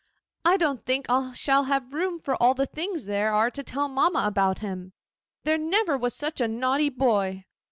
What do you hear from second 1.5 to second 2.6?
have room for all